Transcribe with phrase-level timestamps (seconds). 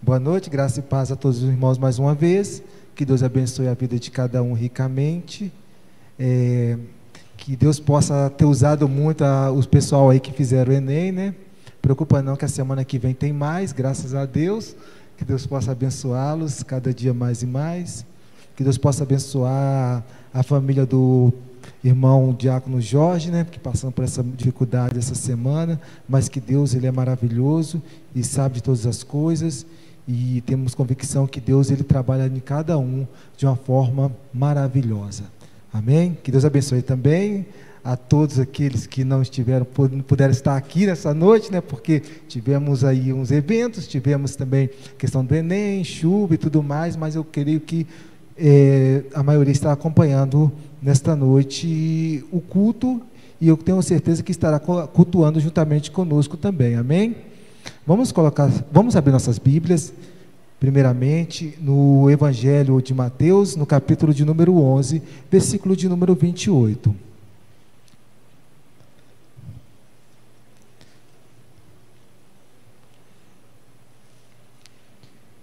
[0.00, 2.62] Boa noite, graça e paz a todos os irmãos mais uma vez.
[2.94, 5.52] Que Deus abençoe a vida de cada um ricamente.
[6.16, 6.78] É,
[7.36, 11.34] que Deus possa ter usado muito a, os pessoal aí que fizeram o Enem, né?
[11.82, 14.76] Preocupa não que a semana que vem tem mais, graças a Deus.
[15.16, 18.06] Que Deus possa abençoá-los cada dia mais e mais.
[18.54, 21.32] Que Deus possa abençoar a família do
[21.82, 26.86] irmão Diácono Jorge, né, que passando por essa dificuldade essa semana, mas que Deus ele
[26.86, 27.82] é maravilhoso
[28.14, 29.66] e sabe de todas as coisas
[30.08, 35.24] e temos convicção que Deus ele trabalha em cada um de uma forma maravilhosa.
[35.70, 36.16] Amém?
[36.22, 37.44] Que Deus abençoe também
[37.84, 39.66] a todos aqueles que não estiveram
[40.06, 41.60] puderam estar aqui nessa noite, né?
[41.60, 47.14] Porque tivemos aí uns eventos, tivemos também questão do Enem, chuva e tudo mais, mas
[47.14, 47.86] eu creio que
[48.36, 53.02] é, a maioria está acompanhando nesta noite o culto
[53.38, 56.76] e eu tenho certeza que estará cultuando juntamente conosco também.
[56.76, 57.27] Amém?
[57.88, 59.94] Vamos colocar, vamos abrir nossas Bíblias,
[60.60, 66.94] primeiramente no Evangelho de Mateus, no capítulo de número 11, versículo de número 28.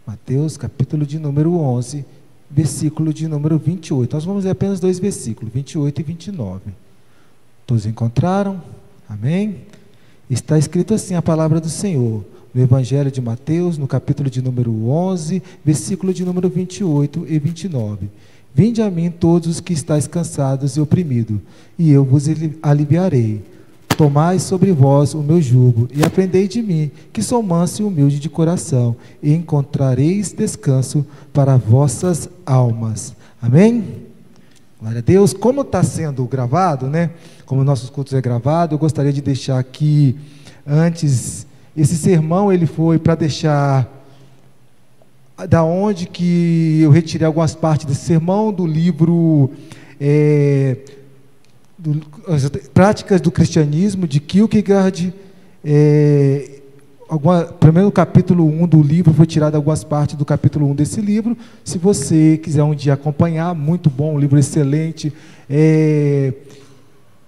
[0.06, 2.06] Mateus, capítulo de número 11,
[2.48, 4.16] versículo de número 28.
[4.16, 6.62] Nós vamos ler apenas dois versículos, 28 e 29.
[7.66, 8.62] Todos encontraram?
[9.10, 9.66] Amém?
[10.30, 14.90] Está escrito assim a palavra do Senhor, no Evangelho de Mateus, no capítulo de número
[14.90, 18.10] 11, versículo de número 28 e 29.
[18.54, 21.38] Vinde a mim todos os que estáis cansados e oprimidos,
[21.78, 22.26] e eu vos
[22.64, 23.44] aliviarei.
[23.98, 28.20] Tomai sobre vós o meu jugo e aprendei de mim, que sou manso e humilde
[28.20, 33.14] de coração, e encontrareis descanso para vossas almas.
[33.42, 33.84] Amém?
[34.86, 35.34] Glória a Deus.
[35.34, 37.10] Como está sendo gravado, né?
[37.44, 40.16] Como nossos cultos é gravado, eu gostaria de deixar aqui
[40.64, 43.92] antes esse sermão ele foi para deixar
[45.50, 49.50] da onde que eu retirei algumas partes desse sermão do livro
[50.00, 50.78] é,
[51.80, 55.12] do, as práticas do cristianismo de Kierkegaard,
[55.64, 56.55] é,
[57.08, 61.38] alguma, primeiro capítulo 1 do livro, foi tirado algumas partes do capítulo 1 desse livro.
[61.64, 65.14] Se você quiser um dia acompanhar, muito bom, um livro excelente.
[65.50, 66.34] É,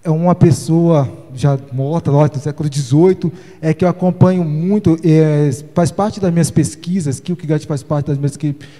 [0.04, 5.92] é uma pessoa já morta, do século XVIII, é que eu acompanho muito, é, faz
[5.92, 8.38] parte das minhas pesquisas, Kierkegaard faz parte das minhas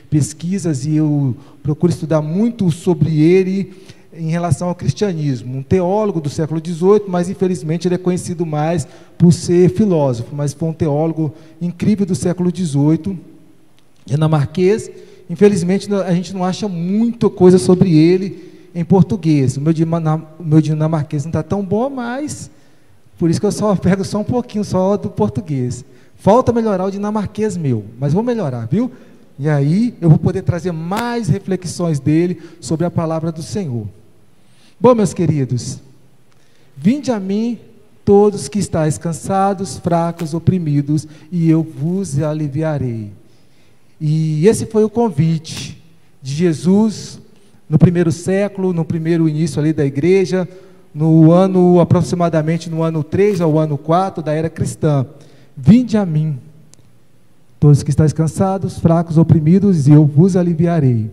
[0.10, 3.74] pesquisas, e eu procuro estudar muito sobre ele,
[4.18, 5.58] em relação ao cristianismo.
[5.58, 10.54] Um teólogo do século XVIII, mas infelizmente ele é conhecido mais por ser filósofo, mas
[10.54, 13.18] foi um teólogo incrível do século XVIII,
[14.06, 14.90] dinamarquês.
[15.30, 19.58] Infelizmente a gente não acha muita coisa sobre ele em português.
[19.58, 22.50] O meu, dinamarquês não está tão bom, mas
[23.18, 25.84] por isso que eu só pego só um pouquinho só do português.
[26.16, 28.92] Falta melhorar o dinamarquês meu, mas vou melhorar, viu?
[29.40, 33.86] E aí eu vou poder trazer mais reflexões dele sobre a palavra do Senhor.
[34.80, 35.80] Bom, meus queridos,
[36.76, 37.58] vinde a mim
[38.06, 43.12] todos que estáis cansados, fracos, oprimidos, e eu vos aliviarei.
[44.00, 45.82] E esse foi o convite
[46.22, 47.20] de Jesus
[47.68, 50.48] no primeiro século, no primeiro início ali da igreja,
[50.94, 55.08] no ano aproximadamente no ano 3 ao ano 4 da era cristã.
[55.56, 56.38] Vinde a mim,
[57.60, 61.10] todos que estáis cansados, fracos, oprimidos, e eu vos aliviarei.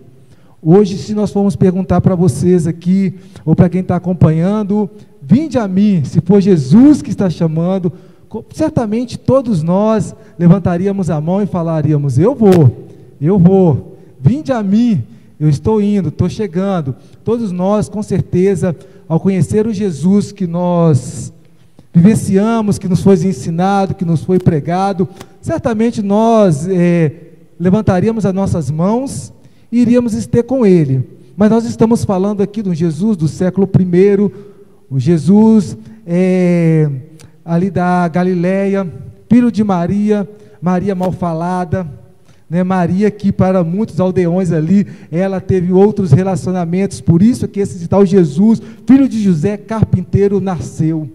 [0.66, 3.12] Hoje, se nós formos perguntar para vocês aqui,
[3.44, 4.88] ou para quem está acompanhando,
[5.20, 7.92] vinde a mim, se for Jesus que está chamando,
[8.50, 12.88] certamente todos nós levantaríamos a mão e falaríamos: Eu vou,
[13.20, 15.02] eu vou, vinde a mim,
[15.38, 16.96] eu estou indo, estou chegando.
[17.22, 18.74] Todos nós, com certeza,
[19.06, 21.30] ao conhecer o Jesus que nós
[21.92, 25.06] vivenciamos, que nos foi ensinado, que nos foi pregado,
[25.42, 27.12] certamente nós é,
[27.60, 29.30] levantaríamos as nossas mãos
[29.80, 31.08] iríamos ter com ele.
[31.36, 34.32] Mas nós estamos falando aqui do Jesus do século I,
[34.88, 35.76] o Jesus
[36.06, 36.88] é,
[37.44, 38.86] ali da Galileia,
[39.28, 40.28] filho de Maria,
[40.62, 41.86] Maria mal falada,
[42.48, 47.88] né, Maria que para muitos aldeões ali, ela teve outros relacionamentos, por isso que esse
[47.88, 51.10] tal Jesus, filho de José, carpinteiro, nasceu.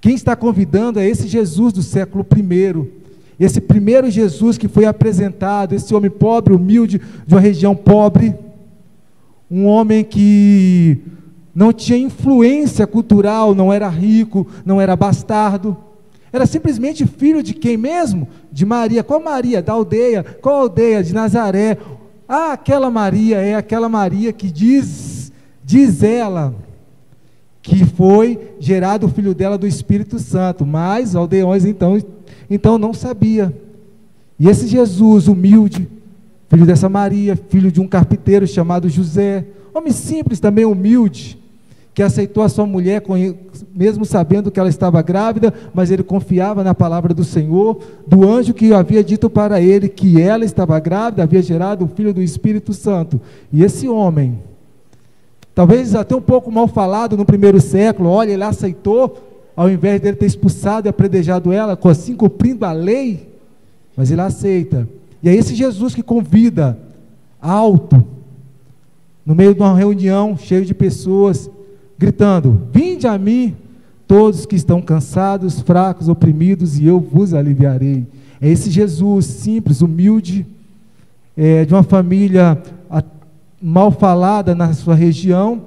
[0.00, 3.01] Quem está convidando é esse Jesus do século I,
[3.44, 8.34] esse primeiro Jesus que foi apresentado, esse homem pobre, humilde, de uma região pobre,
[9.50, 10.98] um homem que
[11.54, 15.76] não tinha influência cultural, não era rico, não era bastardo,
[16.32, 18.26] era simplesmente filho de quem mesmo?
[18.50, 19.04] De Maria.
[19.04, 19.60] Qual Maria?
[19.60, 20.24] Da aldeia.
[20.24, 21.02] Qual aldeia?
[21.02, 21.76] De Nazaré.
[22.26, 25.30] Ah, aquela Maria é aquela Maria que diz,
[25.62, 26.54] diz ela,
[27.60, 30.64] que foi gerado o filho dela do Espírito Santo.
[30.64, 32.00] Mas aldeões então
[32.50, 33.52] então não sabia.
[34.38, 35.88] E esse Jesus humilde,
[36.48, 41.38] filho dessa Maria, filho de um carpinteiro chamado José, homem simples, também humilde,
[41.94, 43.02] que aceitou a sua mulher,
[43.74, 48.54] mesmo sabendo que ela estava grávida, mas ele confiava na palavra do Senhor, do anjo
[48.54, 52.72] que havia dito para ele que ela estava grávida, havia gerado o filho do Espírito
[52.72, 53.20] Santo.
[53.52, 54.38] E esse homem,
[55.54, 60.16] talvez até um pouco mal falado no primeiro século, olha, ele aceitou, ao invés dele
[60.16, 63.28] ter expulsado e apredejado ela, assim cumprindo a lei,
[63.96, 64.88] mas ele aceita.
[65.22, 66.78] E é esse Jesus que convida
[67.40, 68.04] alto,
[69.24, 71.50] no meio de uma reunião cheio de pessoas,
[71.98, 73.54] gritando: Vinde a mim,
[74.06, 78.06] todos que estão cansados, fracos, oprimidos, e eu vos aliviarei.
[78.40, 80.44] É esse Jesus simples, humilde,
[81.36, 82.60] é, de uma família
[83.62, 85.62] mal falada na sua região,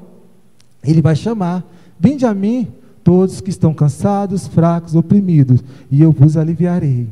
[0.84, 1.64] ele vai chamar:
[1.98, 2.68] Vinde a mim,
[3.06, 7.08] todos que estão cansados, fracos, oprimidos, e eu vos aliviarei.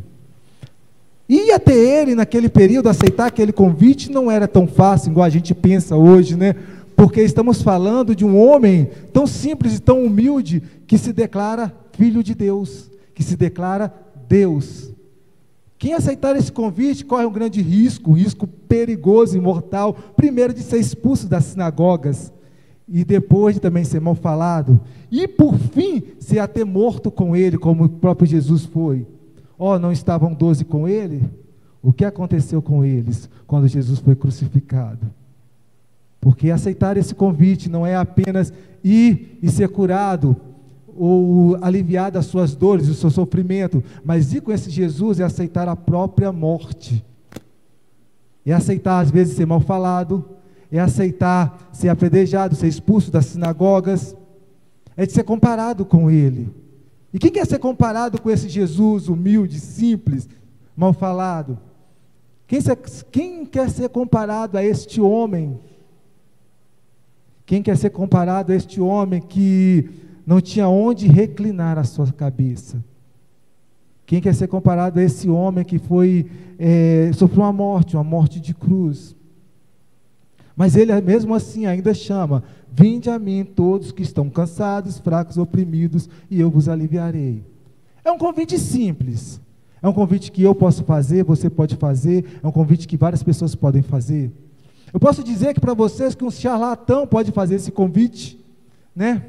[1.29, 5.53] E até ele, naquele período, aceitar aquele convite não era tão fácil, igual a gente
[5.53, 6.55] pensa hoje, né?
[6.95, 12.23] Porque estamos falando de um homem tão simples e tão humilde que se declara filho
[12.23, 13.93] de Deus, que se declara
[14.27, 14.91] Deus.
[15.77, 20.63] Quem aceitar esse convite corre um grande risco, um risco perigoso e mortal, primeiro de
[20.63, 22.33] ser expulso das sinagogas,
[22.87, 24.79] e depois de também ser mal falado,
[25.11, 29.07] e por fim ser até morto com ele, como o próprio Jesus foi.
[29.57, 31.23] Oh, não estavam doze com ele?
[31.81, 35.09] O que aconteceu com eles quando Jesus foi crucificado?
[36.19, 38.53] Porque aceitar esse convite não é apenas
[38.83, 40.35] ir e ser curado,
[40.95, 45.67] ou aliviar das suas dores, do seu sofrimento, mas ir com esse Jesus é aceitar
[45.67, 47.03] a própria morte.
[48.45, 50.25] É aceitar, às vezes, ser mal falado,
[50.77, 54.15] é aceitar ser apedrejado, ser expulso das sinagogas,
[54.97, 56.51] é de ser comparado com ele.
[57.13, 60.27] E quem quer ser comparado com esse Jesus humilde, simples,
[60.75, 61.59] mal falado?
[62.47, 62.59] Quem,
[63.11, 65.59] quem quer ser comparado a este homem?
[67.45, 69.87] Quem quer ser comparado a este homem que
[70.25, 72.83] não tinha onde reclinar a sua cabeça?
[74.07, 76.25] Quem quer ser comparado a esse homem que foi
[76.57, 79.15] é, sofreu uma morte, uma morte de cruz?
[80.55, 86.09] Mas ele mesmo assim ainda chama: Vinde a mim todos que estão cansados, fracos, oprimidos,
[86.29, 87.43] e eu vos aliviarei.
[88.03, 89.41] É um convite simples.
[89.81, 93.21] É um convite que eu posso fazer, você pode fazer, é um convite que várias
[93.21, 94.31] pessoas podem fazer.
[94.93, 98.39] Eu posso dizer que para vocês que um charlatão pode fazer esse convite,
[98.95, 99.23] né?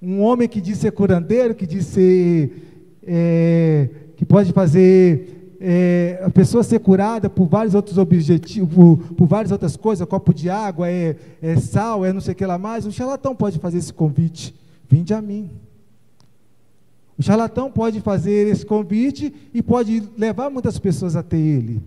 [0.00, 6.30] Um homem que diz ser curandeiro, que diz ser, é, que pode fazer é, a
[6.30, 11.16] pessoa ser curada por vários outros objetivos, por, várias outras coisas, copo de água, é,
[11.40, 14.54] é sal, é não sei o que lá mais, o charlatão pode fazer esse convite,
[14.88, 15.50] vinde a mim.
[17.18, 21.80] O charlatão pode fazer esse convite e pode levar muitas pessoas até ele.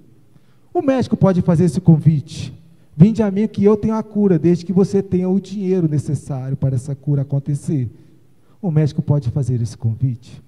[0.74, 2.54] O médico pode fazer esse convite.
[2.98, 6.57] Vinde a mim que eu tenho a cura, desde que você tenha o dinheiro necessário
[6.57, 7.89] para essa cura acontecer.
[8.62, 10.42] O médico pode fazer esse convite.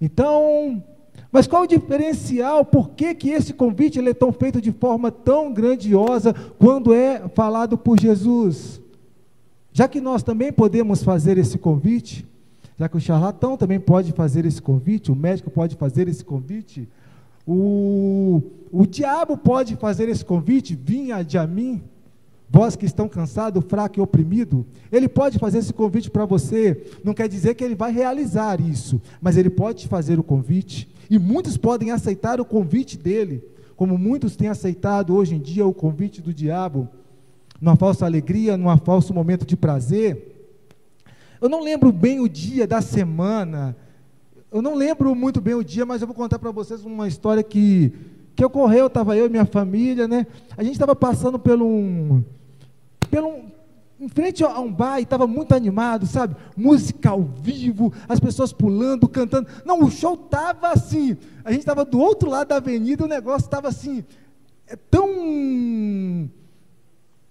[0.00, 0.82] Então,
[1.30, 2.64] mas qual o diferencial?
[2.64, 7.28] Por que, que esse convite ele é tão feito de forma tão grandiosa quando é
[7.34, 8.80] falado por Jesus?
[9.72, 12.26] Já que nós também podemos fazer esse convite,
[12.78, 16.88] já que o charlatão também pode fazer esse convite, o médico pode fazer esse convite,
[17.46, 21.82] o, o diabo pode fazer esse convite, vinha de a mim,
[22.50, 27.12] vós que estão cansados, fraco e oprimido, ele pode fazer esse convite para você, não
[27.12, 31.56] quer dizer que ele vai realizar isso, mas ele pode fazer o convite, e muitos
[31.56, 33.44] podem aceitar o convite dele,
[33.76, 36.88] como muitos têm aceitado hoje em dia o convite do diabo,
[37.60, 40.36] numa falsa alegria, num falso momento de prazer.
[41.40, 43.76] Eu não lembro bem o dia da semana,
[44.50, 47.42] eu não lembro muito bem o dia, mas eu vou contar para vocês uma história
[47.42, 47.92] que,
[48.34, 50.26] que ocorreu, estava eu e minha família, né?
[50.56, 52.24] A gente estava passando pelo um,
[53.08, 53.58] pelo
[54.00, 56.36] em frente a um bar e estava muito animado, sabe?
[56.56, 59.48] Música ao vivo, as pessoas pulando, cantando.
[59.64, 61.16] Não, o show estava assim.
[61.44, 64.04] A gente estava do outro lado da avenida, o negócio estava assim,
[64.66, 66.30] é tão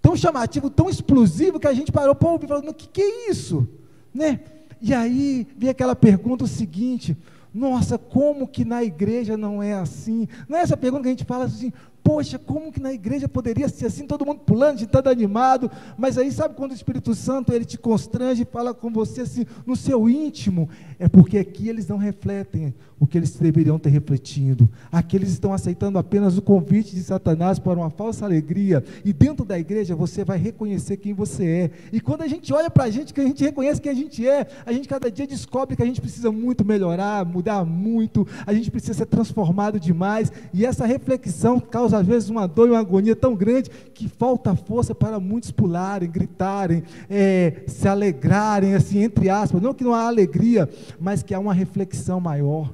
[0.01, 3.01] tão chamativo, tão explosivo que a gente parou para ouvir e falou: "O que que
[3.01, 3.67] é isso?",
[4.13, 4.41] né?
[4.81, 7.17] E aí veio aquela pergunta o seguinte:
[7.53, 10.27] nossa, como que na igreja não é assim?
[10.47, 11.71] Não é essa pergunta que a gente fala assim,
[12.07, 16.31] Poxa, como que na igreja poderia ser assim, todo mundo pulando, todo animado, mas aí
[16.31, 20.07] sabe quando o Espírito Santo ele te constrange e fala com você assim, no seu
[20.07, 20.69] íntimo?
[20.97, 24.69] É porque aqui eles não refletem o que eles deveriam ter refletido.
[24.89, 29.43] Aqui eles estão aceitando apenas o convite de Satanás para uma falsa alegria, e dentro
[29.43, 31.71] da igreja você vai reconhecer quem você é.
[31.91, 34.25] E quando a gente olha para a gente, que a gente reconhece quem a gente
[34.25, 38.53] é, a gente cada dia descobre que a gente precisa muito melhorar, mudar muito, a
[38.53, 42.79] gente precisa ser transformado demais, e essa reflexão causa às vezes uma dor e uma
[42.79, 49.29] agonia tão grande que falta força para muitos pularem, gritarem, é, se alegrarem, assim, entre
[49.29, 52.71] aspas, não que não há alegria, mas que há uma reflexão maior.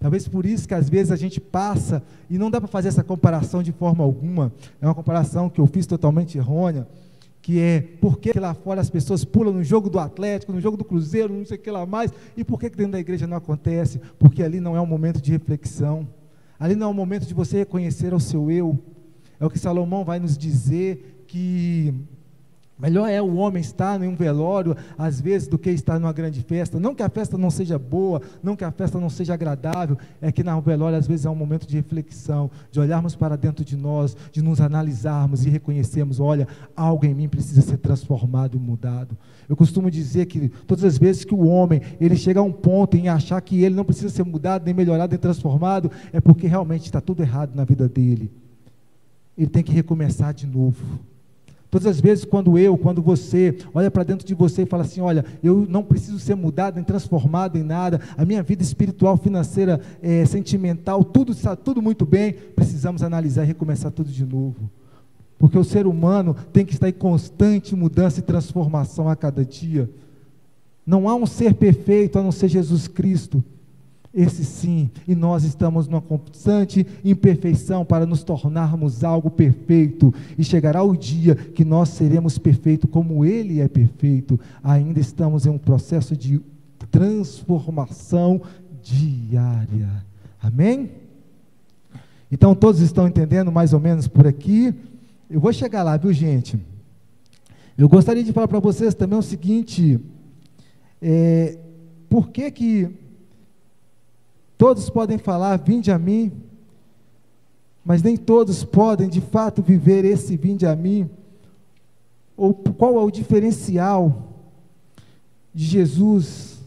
[0.00, 3.02] Talvez por isso que às vezes a gente passa, e não dá para fazer essa
[3.02, 6.86] comparação de forma alguma, é uma comparação que eu fiz totalmente errônea,
[7.42, 10.76] que é por que lá fora as pessoas pulam no jogo do Atlético, no jogo
[10.76, 13.36] do Cruzeiro, não sei o que lá mais, e por que dentro da igreja não
[13.36, 14.00] acontece?
[14.18, 16.06] Porque ali não é um momento de reflexão,
[16.58, 18.78] ali não é um momento de você reconhecer o seu eu.
[19.40, 21.94] É o que Salomão vai nos dizer que
[22.78, 26.40] Melhor é o homem estar em um velório, às vezes, do que estar numa grande
[26.42, 26.78] festa.
[26.78, 30.30] Não que a festa não seja boa, não que a festa não seja agradável, é
[30.30, 33.76] que na velório, às vezes, é um momento de reflexão, de olharmos para dentro de
[33.76, 39.16] nós, de nos analisarmos e reconhecermos: olha, algo em mim precisa ser transformado e mudado.
[39.48, 42.96] Eu costumo dizer que todas as vezes que o homem ele chega a um ponto
[42.96, 46.84] em achar que ele não precisa ser mudado, nem melhorado, nem transformado, é porque realmente
[46.84, 48.30] está tudo errado na vida dele.
[49.36, 51.00] Ele tem que recomeçar de novo.
[51.70, 55.00] Todas as vezes, quando eu, quando você olha para dentro de você e fala assim:
[55.00, 59.80] Olha, eu não preciso ser mudado, nem transformado em nada, a minha vida espiritual, financeira,
[60.02, 64.70] é, sentimental, tudo está tudo muito bem, precisamos analisar e recomeçar tudo de novo.
[65.38, 69.90] Porque o ser humano tem que estar em constante mudança e transformação a cada dia.
[70.86, 73.44] Não há um ser perfeito a não ser Jesus Cristo.
[74.12, 80.82] Esse sim, e nós estamos numa constante imperfeição para nos tornarmos algo perfeito, e chegará
[80.82, 84.40] o dia que nós seremos perfeitos como Ele é perfeito.
[84.62, 86.40] Ainda estamos em um processo de
[86.90, 88.40] transformação
[88.82, 90.04] diária.
[90.40, 90.90] Amém?
[92.30, 94.74] Então todos estão entendendo mais ou menos por aqui.
[95.28, 96.58] Eu vou chegar lá, viu gente?
[97.76, 100.00] Eu gostaria de falar para vocês também o seguinte:
[101.00, 101.58] é,
[102.08, 102.88] por que que
[104.58, 106.32] Todos podem falar, vinde a mim,
[107.84, 111.08] mas nem todos podem de fato viver esse vinde a mim.
[112.36, 114.34] Ou qual é o diferencial
[115.54, 116.58] de Jesus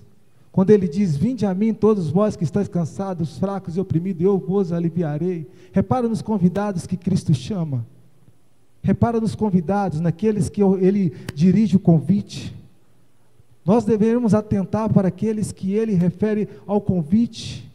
[0.52, 4.38] quando ele diz: Vinde a mim, todos vós que estáis cansados, fracos e oprimidos, eu
[4.38, 5.50] vos aliviarei.
[5.72, 7.86] Repara nos convidados que Cristo chama.
[8.84, 12.54] Repara nos convidados, naqueles que ele dirige o convite.
[13.64, 17.71] Nós devemos atentar para aqueles que ele refere ao convite.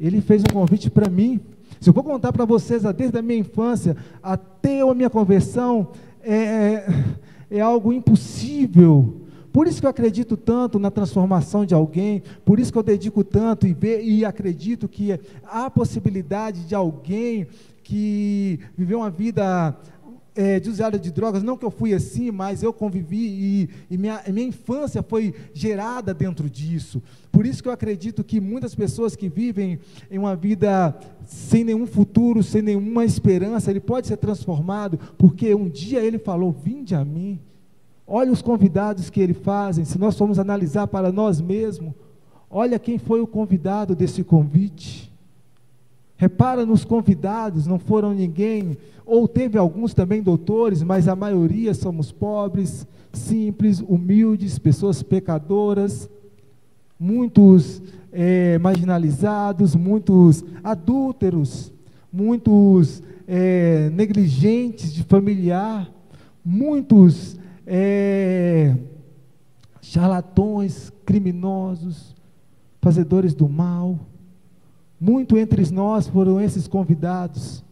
[0.00, 1.38] Ele fez um convite para mim.
[1.80, 5.88] Se eu vou contar para vocês, desde a minha infância até a minha conversão,
[6.22, 7.04] é, é,
[7.50, 9.20] é algo impossível.
[9.52, 13.24] Por isso que eu acredito tanto na transformação de alguém, por isso que eu dedico
[13.24, 17.46] tanto e, ve, e acredito que há possibilidade de alguém
[17.82, 19.76] que viveu uma vida
[20.34, 24.22] é, de de drogas, não que eu fui assim, mas eu convivi e, e minha,
[24.28, 27.02] minha infância foi gerada dentro disso.
[27.32, 29.78] Por isso que eu acredito que muitas pessoas que vivem
[30.10, 35.68] em uma vida sem nenhum futuro, sem nenhuma esperança, ele pode ser transformado, porque um
[35.68, 37.38] dia ele falou: Vinde a mim.
[38.06, 41.94] Olha os convidados que ele fazem, se nós formos analisar para nós mesmos,
[42.50, 45.09] olha quem foi o convidado desse convite.
[46.20, 52.12] Repara nos convidados, não foram ninguém, ou teve alguns também doutores, mas a maioria somos
[52.12, 56.10] pobres, simples, humildes, pessoas pecadoras,
[56.98, 57.80] muitos
[58.12, 61.72] é, marginalizados, muitos adúlteros,
[62.12, 65.90] muitos é, negligentes de familiar,
[66.44, 68.76] muitos é,
[69.80, 72.14] charlatões, criminosos,
[72.82, 73.98] fazedores do mal
[75.00, 77.64] muito entre nós foram esses convidados,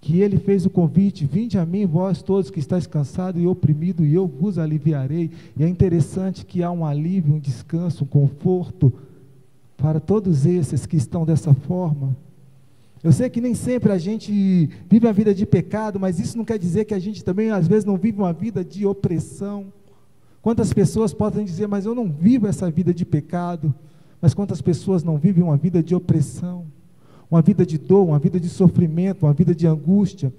[0.00, 4.06] que ele fez o convite: Vinde a mim, vós todos que estáis cansados e oprimidos,
[4.06, 5.30] e eu vos aliviarei.
[5.56, 8.90] E é interessante que há um alívio, um descanso, um conforto
[9.76, 12.16] para todos esses que estão dessa forma.
[13.02, 16.44] Eu sei que nem sempre a gente vive a vida de pecado, mas isso não
[16.44, 19.72] quer dizer que a gente também, às vezes, não vive uma vida de opressão.
[20.42, 23.74] Quantas pessoas podem dizer, mas eu não vivo essa vida de pecado?
[24.20, 26.66] Mas quantas pessoas não vivem uma vida de opressão,
[27.30, 30.32] uma vida de dor, uma vida de sofrimento, uma vida de angústia?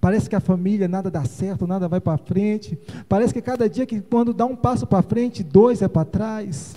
[0.00, 2.78] Parece que a família nada dá certo, nada vai para frente.
[3.08, 6.74] Parece que cada dia que quando dá um passo para frente, dois é para trás.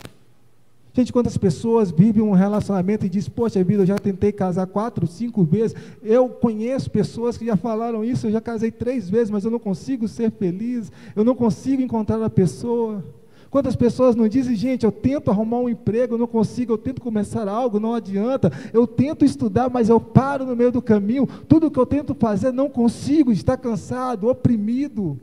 [0.97, 5.05] Gente, quantas pessoas vivem um relacionamento e dizem, poxa vida, eu já tentei casar quatro,
[5.05, 5.75] cinco vezes.
[6.01, 9.59] Eu conheço pessoas que já falaram isso, eu já casei três vezes, mas eu não
[9.59, 13.03] consigo ser feliz, eu não consigo encontrar a pessoa.
[13.49, 17.01] Quantas pessoas não dizem, gente, eu tento arrumar um emprego, eu não consigo, eu tento
[17.01, 21.71] começar algo, não adianta, eu tento estudar, mas eu paro no meio do caminho, tudo
[21.71, 25.19] que eu tento fazer não consigo, está cansado, oprimido.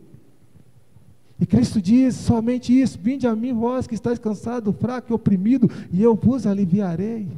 [1.38, 5.70] E Cristo diz somente isso: Vinde a mim, vós que estáis cansado, fraco e oprimido,
[5.92, 7.28] e eu vos aliviarei.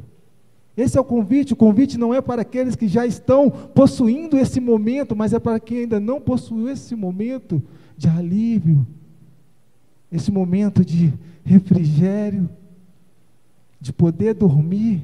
[0.77, 1.53] Esse é o convite.
[1.53, 5.59] O convite não é para aqueles que já estão possuindo esse momento, mas é para
[5.59, 7.61] quem ainda não possui esse momento
[7.97, 8.85] de alívio,
[10.11, 12.49] esse momento de refrigério,
[13.79, 15.03] de poder dormir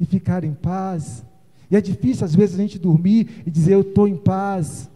[0.00, 1.24] e ficar em paz.
[1.70, 4.88] E é difícil às vezes a gente dormir e dizer eu estou em paz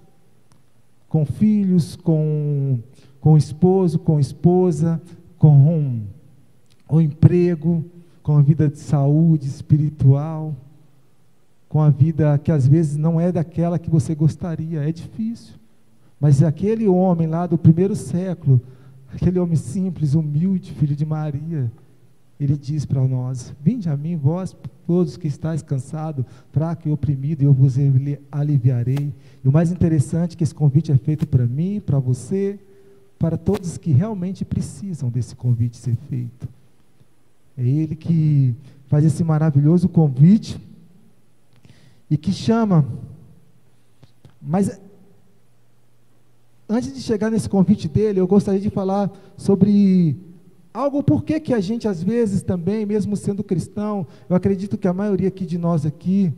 [1.08, 2.78] com filhos, com,
[3.20, 5.02] com esposo, com esposa,
[5.36, 6.00] com
[6.88, 7.84] o emprego,
[8.22, 10.54] com a vida de saúde espiritual,
[11.68, 15.54] com a vida que às vezes não é daquela que você gostaria, é difícil.
[16.20, 18.60] Mas aquele homem lá do primeiro século,
[19.14, 21.70] aquele homem simples, humilde, filho de Maria,
[22.38, 27.42] ele diz para nós: Vinde a mim, vós todos que estáis cansados, fraco e oprimido,
[27.42, 27.76] e eu vos
[28.32, 29.12] aliviarei.
[29.44, 32.58] E o mais interessante é que esse convite é feito para mim, para você,
[33.18, 36.48] para todos que realmente precisam desse convite ser feito.
[37.56, 38.54] É Ele que
[38.86, 40.58] faz esse maravilhoso convite
[42.08, 42.86] e que chama.
[44.40, 44.80] Mas
[46.70, 50.16] antes de chegar nesse convite dele, eu gostaria de falar sobre
[50.72, 54.86] Algo por que, que a gente, às vezes, também, mesmo sendo cristão, eu acredito que
[54.86, 56.32] a maioria aqui de nós aqui,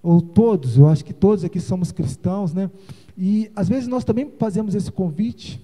[0.00, 2.70] ou todos, eu acho que todos aqui somos cristãos, né?
[3.18, 5.60] E às vezes nós também fazemos esse convite.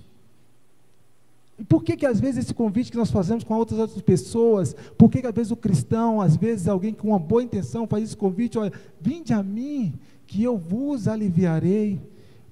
[1.56, 4.74] E por que, que às vezes esse convite que nós fazemos com outras, outras pessoas,
[4.98, 8.02] por que, que às vezes o cristão, às vezes alguém com uma boa intenção faz
[8.02, 9.92] esse convite, olha, vinde a mim,
[10.26, 12.00] que eu vos aliviarei.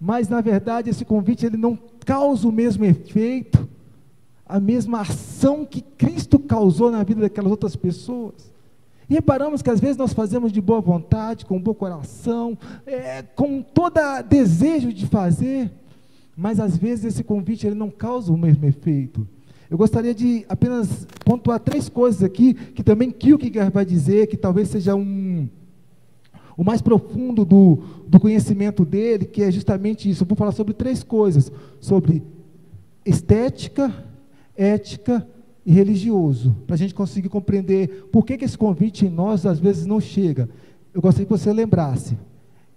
[0.01, 3.69] Mas na verdade esse convite ele não causa o mesmo efeito
[4.49, 8.51] a mesma ação que Cristo causou na vida daquelas outras pessoas.
[9.09, 13.61] E reparamos que às vezes nós fazemos de boa vontade, com bom coração, é, com
[13.61, 15.71] todo desejo de fazer,
[16.37, 19.27] mas às vezes esse convite ele não causa o mesmo efeito.
[19.71, 24.69] Eu gostaria de apenas pontuar três coisas aqui, que também Kierkegaard vai dizer, que talvez
[24.69, 25.47] seja um,
[26.59, 30.25] o mais profundo do, do conhecimento dele, que é justamente isso.
[30.25, 32.21] Eu vou falar sobre três coisas: sobre
[33.07, 33.95] estética,
[34.57, 35.25] ética
[35.65, 39.61] e religioso, para a gente conseguir compreender por que, que esse convite em nós às
[39.61, 40.51] vezes não chega.
[40.93, 42.19] Eu gostaria que você lembrasse: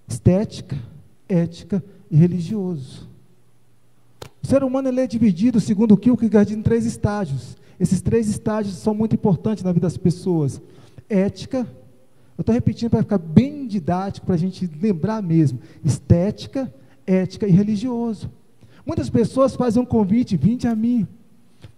[0.08, 0.78] estética,
[1.28, 3.10] ética e religioso.
[4.44, 7.58] O ser humano ele é dividido, segundo o Kierkegaard, em três estágios.
[7.80, 10.62] Esses três estágios são muito importantes na vida das pessoas.
[11.10, 11.68] Ética,
[12.38, 15.60] eu estou repetindo para ficar bem didático, para a gente lembrar mesmo.
[15.84, 16.72] Estética,
[17.06, 18.30] ética e religioso.
[18.86, 21.08] Muitas pessoas fazem um convite, vinde a mim.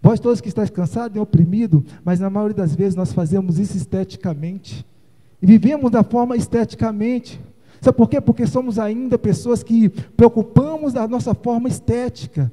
[0.02, 3.78] Vós todos que estáis cansados e oprimidos, mas na maioria das vezes nós fazemos isso
[3.78, 4.86] esteticamente.
[5.42, 7.40] E vivemos da forma esteticamente.
[7.82, 8.22] Sabe por quê?
[8.22, 12.52] Porque somos ainda pessoas que preocupamos da nossa forma estética,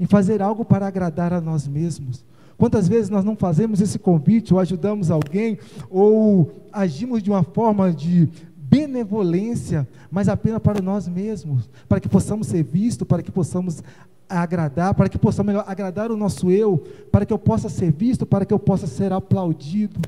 [0.00, 2.24] em fazer algo para agradar a nós mesmos.
[2.56, 5.58] Quantas vezes nós não fazemos esse convite, ou ajudamos alguém,
[5.90, 8.28] ou agimos de uma forma de
[8.72, 13.82] benevolência, mas apenas para nós mesmos, para que possamos ser vistos, para que possamos
[14.26, 16.78] agradar, para que possa melhor agradar o nosso eu,
[17.10, 20.00] para que eu possa ser visto, para que eu possa ser aplaudido.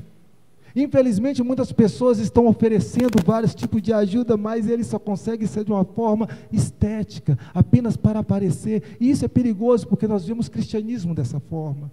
[0.75, 5.71] Infelizmente, muitas pessoas estão oferecendo vários tipos de ajuda, mas eles só conseguem ser de
[5.71, 8.81] uma forma estética, apenas para aparecer.
[8.99, 11.91] E isso é perigoso, porque nós vemos cristianismo dessa forma.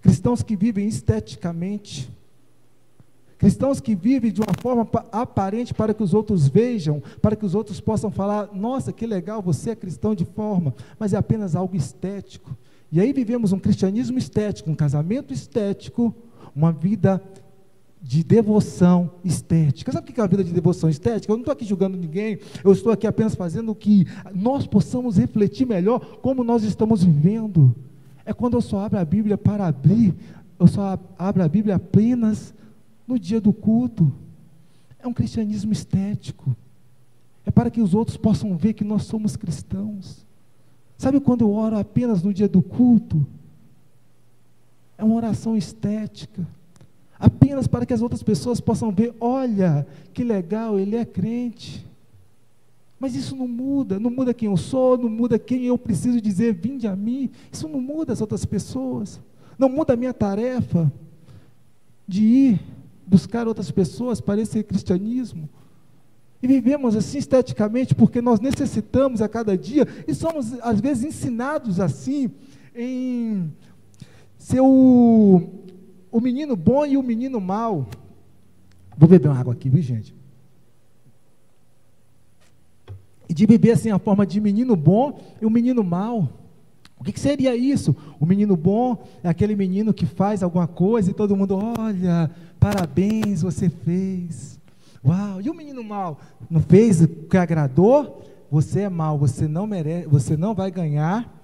[0.00, 2.08] Cristãos que vivem esteticamente,
[3.38, 7.54] Cristãos que vivem de uma forma aparente para que os outros vejam, para que os
[7.54, 11.76] outros possam falar: nossa, que legal, você é cristão de forma, mas é apenas algo
[11.76, 12.56] estético.
[12.90, 16.12] E aí vivemos um cristianismo estético, um casamento estético,
[16.54, 17.22] uma vida
[18.02, 19.92] de devoção estética.
[19.92, 21.32] Sabe o que é a vida de devoção estética?
[21.32, 25.66] Eu não estou aqui julgando ninguém, eu estou aqui apenas fazendo que nós possamos refletir
[25.66, 27.74] melhor como nós estamos vivendo.
[28.24, 30.14] É quando eu só abro a Bíblia para abrir,
[30.58, 32.52] eu só abro a Bíblia apenas
[33.08, 34.12] no dia do culto.
[34.98, 36.54] É um cristianismo estético.
[37.46, 40.26] É para que os outros possam ver que nós somos cristãos.
[40.98, 43.26] Sabe quando eu oro apenas no dia do culto?
[44.98, 46.46] É uma oração estética.
[47.18, 51.86] Apenas para que as outras pessoas possam ver: olha, que legal, ele é crente.
[53.00, 56.52] Mas isso não muda, não muda quem eu sou, não muda quem eu preciso dizer,
[56.52, 57.30] vinde a mim.
[57.50, 59.20] Isso não muda as outras pessoas.
[59.56, 60.92] Não muda a minha tarefa
[62.06, 62.60] de ir
[63.08, 65.48] buscar outras pessoas para esse cristianismo.
[66.42, 71.80] E vivemos assim esteticamente porque nós necessitamos a cada dia e somos às vezes ensinados
[71.80, 72.30] assim
[72.74, 73.52] em
[74.36, 75.42] ser o,
[76.12, 77.88] o menino bom e o menino mau.
[78.96, 80.14] Vou beber uma água aqui, viu gente?
[83.28, 86.28] E de beber assim a forma de menino bom e o menino mau.
[87.00, 87.94] O que, que seria isso?
[88.18, 93.42] O menino bom é aquele menino que faz alguma coisa e todo mundo, olha, parabéns,
[93.42, 94.58] você fez.
[95.04, 95.40] Uau!
[95.40, 96.18] E o menino mal?
[96.50, 98.24] Não fez o que agradou?
[98.50, 101.38] Você é mal, você não merece, você não vai ganhar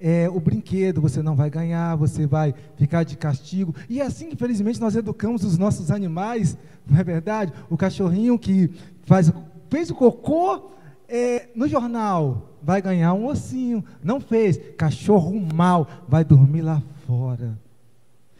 [0.00, 3.74] é, o brinquedo, você não vai ganhar, você vai ficar de castigo.
[3.88, 6.56] E é assim, infelizmente, nós educamos os nossos animais,
[6.86, 7.52] não é verdade?
[7.70, 8.70] O cachorrinho que
[9.04, 9.32] faz,
[9.70, 10.70] fez o cocô
[11.08, 13.84] é, no jornal, vai ganhar um ossinho.
[14.02, 17.56] Não fez, cachorro mal, vai dormir lá fora.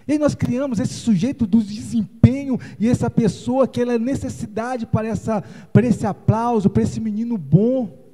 [0.09, 5.07] E nós criamos esse sujeito do desempenho e essa pessoa que ela é necessidade para,
[5.07, 8.06] essa, para esse aplauso, para esse menino bom.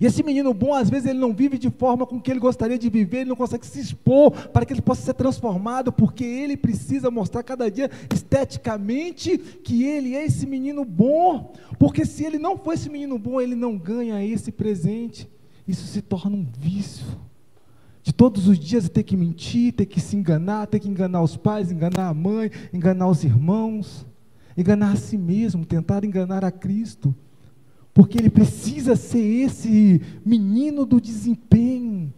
[0.00, 2.78] E esse menino bom, às vezes, ele não vive de forma com que ele gostaria
[2.78, 6.56] de viver, ele não consegue se expor para que ele possa ser transformado, porque ele
[6.56, 11.52] precisa mostrar cada dia esteticamente que ele é esse menino bom.
[11.78, 15.28] Porque se ele não for esse menino bom, ele não ganha esse presente.
[15.66, 17.06] Isso se torna um vício.
[18.04, 21.36] De todos os dias ter que mentir, ter que se enganar, ter que enganar os
[21.36, 24.06] pais, enganar a mãe, enganar os irmãos,
[24.56, 27.14] enganar a si mesmo, tentar enganar a Cristo
[27.98, 32.14] porque ele precisa ser esse menino do desempenho.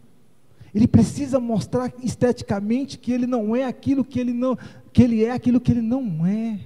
[0.75, 4.59] Ele precisa mostrar esteticamente que ele não é aquilo que ele não,
[4.93, 6.61] que ele é aquilo que ele não é.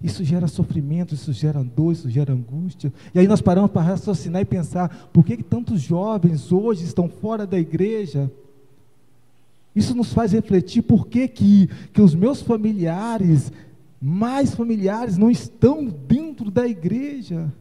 [0.00, 2.92] Isso gera sofrimento, isso gera dor, isso gera angústia.
[3.12, 7.08] E aí nós paramos para raciocinar e pensar: por que, que tantos jovens hoje estão
[7.08, 8.30] fora da igreja?
[9.74, 13.50] Isso nos faz refletir por que, que, que os meus familiares,
[14.00, 17.52] mais familiares, não estão dentro da igreja.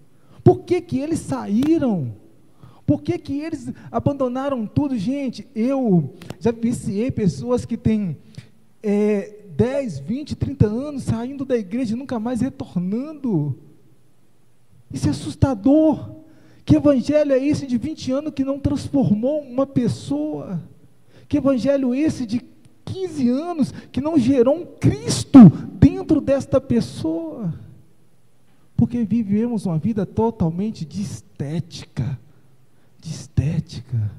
[0.50, 2.12] Por que, que eles saíram?
[2.84, 4.98] Por que, que eles abandonaram tudo?
[4.98, 8.18] Gente, eu já viciei pessoas que têm
[8.82, 13.60] é, 10, 20, 30 anos saindo da igreja e nunca mais retornando.
[14.92, 16.16] Isso é assustador.
[16.66, 20.60] Que evangelho é esse de 20 anos que não transformou uma pessoa?
[21.28, 22.42] Que evangelho é esse de
[22.86, 25.48] 15 anos que não gerou um Cristo
[25.80, 27.54] dentro desta pessoa?
[28.80, 32.18] Porque vivemos uma vida totalmente de estética,
[32.98, 34.10] de estética,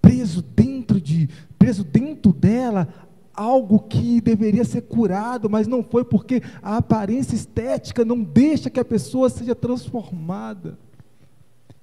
[0.00, 2.86] preso dentro de, preso dentro dela
[3.34, 8.78] algo que deveria ser curado, mas não foi porque a aparência estética não deixa que
[8.78, 10.78] a pessoa seja transformada.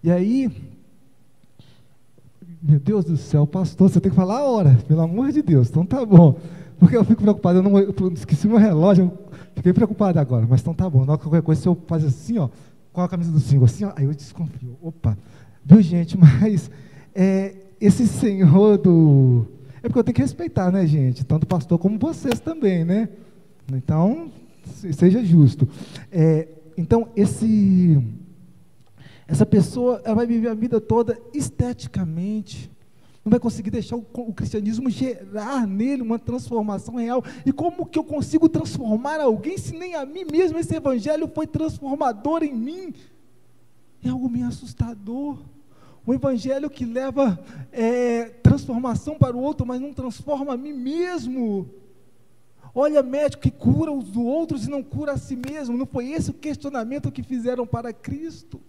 [0.01, 0.49] E aí,
[2.63, 5.69] meu Deus do céu, pastor, você tem que falar a hora, pelo amor de Deus,
[5.69, 6.39] então tá bom.
[6.81, 9.11] Porque eu fico preocupado, eu, não, eu esqueci meu relógio,
[9.53, 11.05] fiquei preocupado agora, mas então tá bom.
[11.05, 12.49] Na qualquer coisa, se eu fazer assim, ó,
[12.91, 14.75] com a camisa do single, assim, ó, aí eu desconfio.
[14.81, 15.15] Opa,
[15.63, 16.71] viu gente, mas
[17.13, 19.45] é, esse senhor do.
[19.83, 21.23] É porque eu tenho que respeitar, né, gente?
[21.23, 23.09] Tanto o pastor como vocês também, né?
[23.71, 24.31] Então,
[24.91, 25.69] seja justo.
[26.11, 28.03] É, então, esse,
[29.27, 32.71] essa pessoa ela vai viver a vida toda esteticamente,
[33.23, 37.23] não vai conseguir deixar o, o, cristianismo gerar nele uma transformação real.
[37.45, 41.45] E como que eu consigo transformar alguém se nem a mim mesmo esse evangelho foi
[41.45, 42.93] transformador em mim?
[44.03, 45.37] É algo meio assustador.
[46.03, 47.39] O evangelho que leva
[47.71, 51.69] é, transformação para o outro, mas não transforma a mim mesmo.
[52.73, 55.77] Olha, médico que cura os outros e não cura a si mesmo.
[55.77, 58.59] Não foi esse o questionamento que fizeram para Cristo.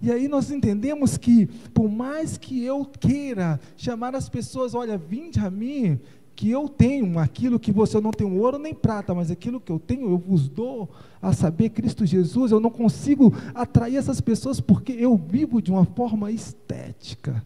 [0.00, 5.40] E aí nós entendemos que, por mais que eu queira chamar as pessoas, olha, vinde
[5.40, 5.98] a mim,
[6.34, 9.78] que eu tenho aquilo que você não tem ouro nem prata, mas aquilo que eu
[9.78, 10.88] tenho eu vos dou,
[11.20, 15.86] a saber, Cristo Jesus, eu não consigo atrair essas pessoas porque eu vivo de uma
[15.86, 17.42] forma estética.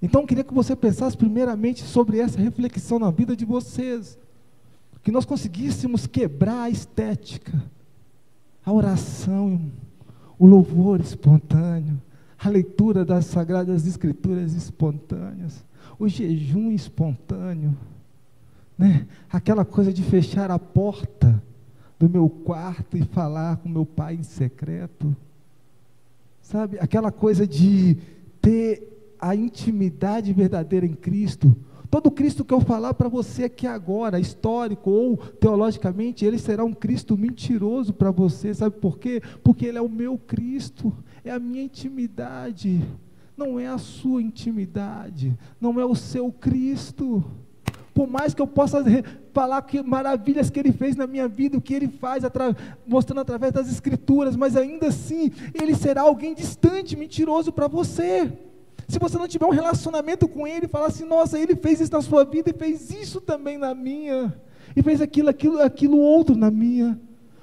[0.00, 4.18] Então eu queria que você pensasse primeiramente sobre essa reflexão na vida de vocês,
[5.02, 7.62] que nós conseguíssemos quebrar a estética,
[8.64, 9.60] a oração,
[10.38, 12.00] o louvor espontâneo,
[12.38, 15.64] a leitura das sagradas escrituras espontâneas,
[15.98, 17.76] o jejum espontâneo,
[18.76, 19.06] né?
[19.32, 21.42] aquela coisa de fechar a porta
[21.98, 25.16] do meu quarto e falar com meu pai em secreto,
[26.42, 26.78] sabe?
[26.78, 27.96] Aquela coisa de
[28.40, 31.56] ter a intimidade verdadeira em Cristo,
[31.90, 36.72] Todo Cristo que eu falar para você aqui agora, histórico ou teologicamente, ele será um
[36.72, 39.22] Cristo mentiroso para você, sabe por quê?
[39.42, 40.92] Porque ele é o meu Cristo,
[41.24, 42.82] é a minha intimidade,
[43.36, 47.24] não é a sua intimidade, não é o seu Cristo.
[47.92, 48.84] Por mais que eu possa
[49.32, 52.54] falar que maravilhas que ele fez na minha vida, o que ele faz, atra
[52.86, 58.32] mostrando através das Escrituras, mas ainda assim, ele será alguém distante, mentiroso para você.
[58.88, 62.00] Se você não tiver um relacionamento com Ele, falar assim, nossa, Ele fez isso na
[62.00, 64.34] sua vida e fez isso também na minha,
[64.74, 66.98] e fez aquilo, aquilo, aquilo outro na minha.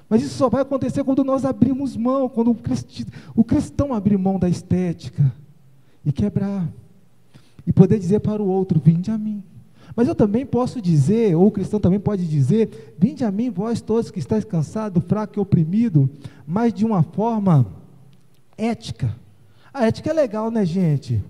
[0.08, 2.56] Mas isso só vai acontecer quando nós abrimos mão, quando
[3.34, 5.32] o, cristão abrir mão da estética
[6.04, 6.68] e quebrar.
[7.66, 9.42] E poder dizer para o outro: Vinde a mim.
[9.96, 13.80] Mas eu também posso dizer, ou o cristão também pode dizer: Vinde a mim, vós
[13.80, 16.08] todos que estáis cansados, fraco e oprimido,
[16.46, 17.66] mas de uma forma
[18.56, 19.16] ética.
[19.72, 21.22] A ética é legal, né, gente?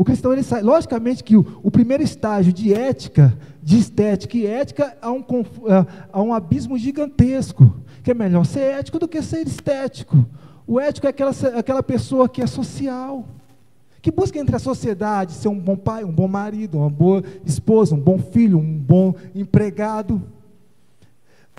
[0.00, 0.62] O cristão, ele sai.
[0.62, 5.22] Logicamente que o, o primeiro estágio de ética, de estética e ética, há um,
[6.10, 7.70] há um abismo gigantesco.
[8.02, 10.24] Que é melhor ser ético do que ser estético.
[10.66, 13.26] O ético é aquela, aquela pessoa que é social
[14.00, 17.94] que busca entre a sociedade ser um bom pai, um bom marido, uma boa esposa,
[17.94, 20.22] um bom filho, um bom empregado.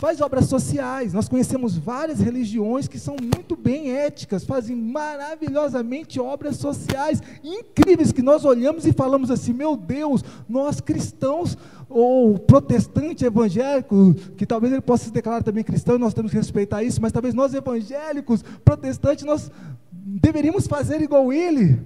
[0.01, 1.13] Faz obras sociais.
[1.13, 8.23] Nós conhecemos várias religiões que são muito bem éticas, fazem maravilhosamente obras sociais incríveis que
[8.23, 11.55] nós olhamos e falamos assim: meu Deus, nós cristãos
[11.87, 16.81] ou protestante evangélico, que talvez ele possa se declarar também cristão, nós temos que respeitar
[16.81, 19.51] isso, mas talvez nós evangélicos, protestantes, nós
[19.91, 21.79] deveríamos fazer igual ele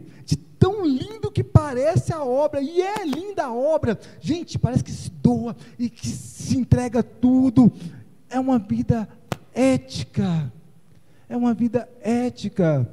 [0.58, 4.00] tão lindo que parece a obra, e é linda a obra.
[4.20, 7.72] Gente, parece que se doa e que se entrega tudo.
[8.36, 9.08] É uma vida
[9.54, 10.52] ética.
[11.30, 12.86] É uma vida ética.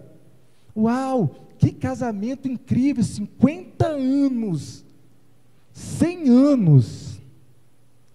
[0.76, 4.84] Uau, que casamento incrível, 50 anos.
[5.72, 7.20] 100 anos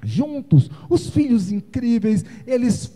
[0.01, 2.87] juntos, os filhos incríveis, eles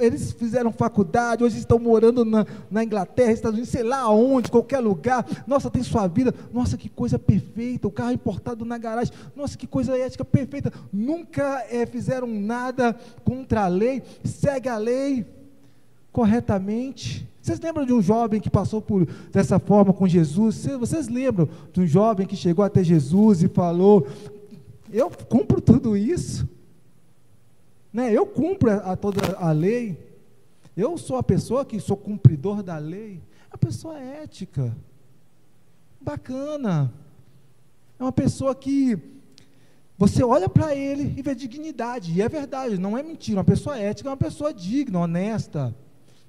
[0.00, 4.80] eles fizeram faculdade, hoje estão morando na, na Inglaterra, Estados Unidos, sei lá onde, qualquer
[4.80, 5.26] lugar.
[5.46, 6.34] Nossa, tem sua vida.
[6.52, 7.86] Nossa, que coisa perfeita.
[7.86, 9.12] O carro importado na garagem.
[9.34, 10.72] Nossa, que coisa ética perfeita.
[10.92, 14.02] Nunca é, fizeram nada contra a lei.
[14.24, 15.26] Segue a lei
[16.12, 17.28] corretamente.
[17.42, 20.64] Vocês lembram de um jovem que passou por dessa forma com Jesus?
[20.78, 24.06] Vocês lembram de um jovem que chegou até Jesus e falou:
[24.90, 26.48] Eu cumpro tudo isso.
[27.94, 28.12] Né?
[28.12, 29.96] Eu cumpro a, toda a lei.
[30.76, 33.22] Eu sou a pessoa que sou cumpridor da lei.
[33.48, 34.76] É a pessoa ética.
[36.00, 36.92] Bacana.
[37.96, 38.98] É uma pessoa que
[39.96, 42.12] você olha para ele e vê dignidade.
[42.12, 43.38] E é verdade, não é mentira.
[43.38, 45.72] Uma pessoa ética é uma pessoa digna, honesta.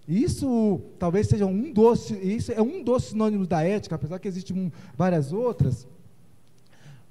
[0.08, 4.72] Isso talvez seja um doce, isso é um dos sinônimos da ética, apesar que existem
[4.96, 5.88] várias outras.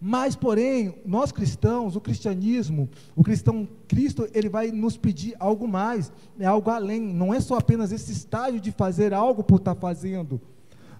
[0.06, 6.12] Mas, porém, nós cristãos, o cristianismo, o cristão Cristo, ele vai nos pedir algo mais,
[6.38, 7.00] é algo além.
[7.00, 10.38] Não é só apenas esse estágio de fazer algo por estar fazendo.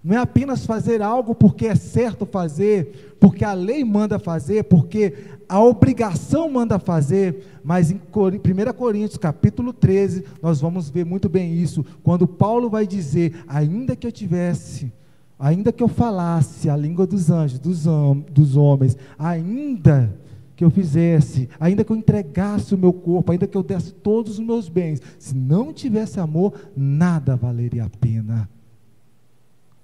[0.03, 5.13] Não é apenas fazer algo porque é certo fazer, porque a lei manda fazer, porque
[5.47, 11.53] a obrigação manda fazer, mas em 1 Coríntios capítulo 13, nós vamos ver muito bem
[11.53, 14.91] isso, quando Paulo vai dizer: ainda que eu tivesse
[15.39, 20.13] ainda que eu falasse a língua dos anjos, dos, hom dos homens, ainda
[20.55, 24.39] que eu fizesse, ainda que eu entregasse o meu corpo, ainda que eu desse todos
[24.39, 28.49] os meus bens, se não tivesse amor, nada valeria a pena.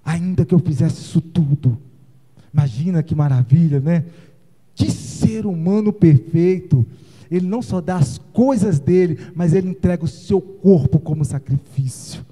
[0.03, 1.77] Ainda que eu fizesse isso tudo.
[2.53, 4.05] Imagina que maravilha, né?
[4.73, 6.85] Que ser humano perfeito.
[7.29, 12.25] Ele não só dá as coisas dele, mas ele entrega o seu corpo como sacrifício.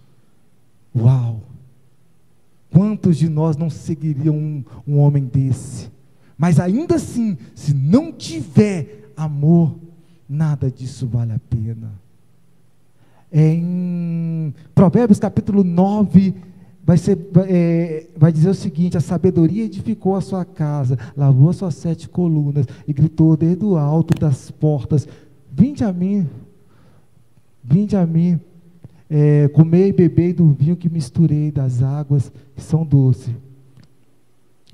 [0.96, 1.49] Uau!
[3.10, 5.90] Quantos de nós não seguiriam um, um homem desse?
[6.38, 9.76] Mas ainda assim, se não tiver amor,
[10.30, 11.92] nada disso vale a pena.
[13.34, 16.36] Em Provérbios capítulo 9,
[16.86, 17.18] vai, ser,
[17.48, 22.08] é, vai dizer o seguinte: a sabedoria edificou a sua casa, lavou as suas sete
[22.08, 25.08] colunas e gritou desde o alto das portas:
[25.52, 26.30] Vinde a mim,
[27.64, 28.40] vinde a mim,
[29.10, 33.34] é, comer e beber do vinho que misturei, das águas que são doces.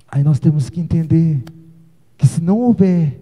[0.08, 1.41] Aí nós temos que entender
[2.17, 3.19] que se não houver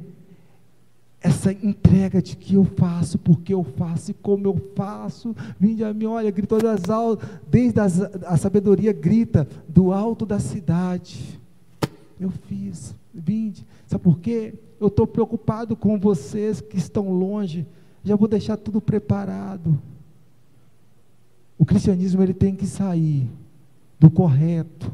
[1.21, 5.93] essa entrega de que eu faço, porque eu faço e como eu faço, vinde a
[5.93, 11.39] mim, olha, gritou das altas, desde as, a sabedoria grita do alto da cidade.
[12.19, 13.65] Eu fiz, vinde.
[13.87, 14.53] Sabe por quê?
[14.81, 17.65] Eu estou preocupado com vocês que estão longe.
[18.03, 19.79] Já vou deixar tudo preparado.
[21.63, 23.25] O cristianismo ele tem que sair
[23.97, 24.93] do correto.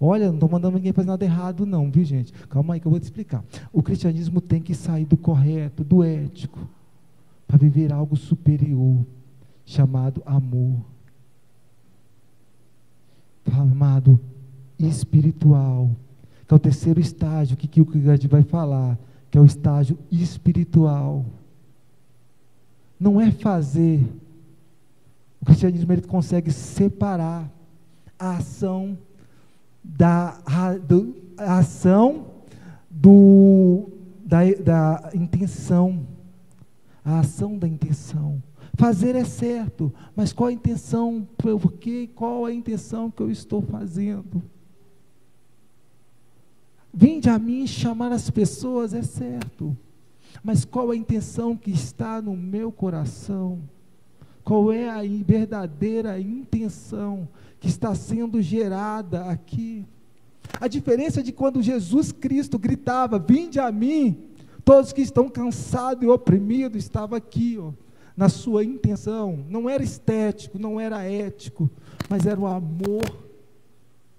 [0.00, 2.32] Olha, não estou mandando ninguém fazer nada errado, não, viu gente?
[2.48, 3.44] Calma aí que eu vou te explicar.
[3.72, 6.68] O cristianismo tem que sair do correto, do ético,
[7.46, 9.06] para viver algo superior,
[9.64, 10.80] chamado amor.
[13.48, 14.18] Chamado
[14.80, 15.92] espiritual,
[16.44, 18.98] que é o terceiro estágio que, o Kierkegaard vai falar,
[19.30, 21.24] que é o estágio espiritual.
[22.98, 24.04] Não é fazer
[25.40, 27.50] o cristianismo ele consegue separar
[28.18, 28.98] a ação
[29.82, 30.38] da
[30.86, 32.26] do, a ação
[32.90, 33.88] do,
[34.24, 36.06] da, da intenção.
[37.02, 38.42] A ação da intenção.
[38.74, 41.26] Fazer é certo, mas qual a intenção?
[41.36, 42.08] Por quê?
[42.14, 44.42] Qual a intenção que eu estou fazendo?
[46.92, 49.76] Vinde a mim chamar as pessoas, é certo.
[50.42, 53.60] Mas qual a intenção que está no meu coração?
[54.50, 57.28] Qual é a verdadeira intenção
[57.60, 59.86] que está sendo gerada aqui?
[60.60, 64.18] A diferença de quando Jesus Cristo gritava: Vinde a mim,
[64.64, 67.70] todos que estão cansados e oprimidos, estava aqui, ó,
[68.16, 69.38] na sua intenção.
[69.48, 71.70] Não era estético, não era ético,
[72.08, 73.04] mas era o amor.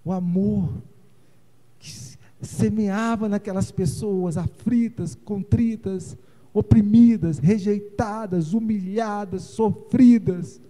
[0.06, 0.70] O amor
[1.78, 1.91] que
[2.41, 6.17] semeava naquelas pessoas aflitas, contritas,
[6.53, 10.61] oprimidas, rejeitadas, humilhadas, sofridas.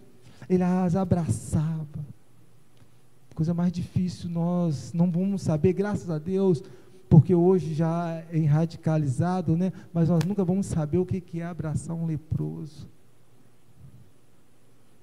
[0.50, 1.88] Ele as abraçava.
[3.34, 6.64] Coisa mais difícil, nós não vamos saber, graças a Deus,
[7.10, 9.72] porque hoje já é radicalizado, né?
[9.94, 12.88] mas nós nunca vamos saber o que é abraçar um leproso.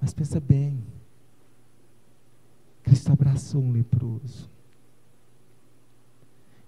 [0.00, 0.78] Mas pensa bem,
[2.82, 4.48] Cristo abraçou um leproso.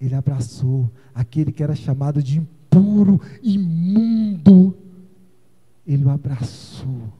[0.00, 2.42] Ele abraçou aquele que era chamado de
[3.42, 4.76] imundo.
[5.86, 7.12] Ele o abraçou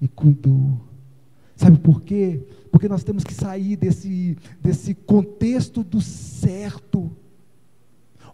[0.00, 0.80] e cuidou.
[1.56, 2.42] Sabe por quê?
[2.70, 7.10] Porque nós temos que sair desse, desse contexto do certo.